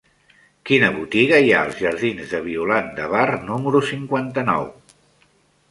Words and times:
Quina 0.69 0.87
botiga 0.95 1.41
hi 1.47 1.51
ha 1.51 1.59
als 1.65 1.77
jardins 1.83 2.33
de 2.33 2.41
Violant 2.49 2.89
de 3.01 3.07
Bar 3.13 3.29
número 3.53 3.87
cinquanta-nou? 3.93 4.69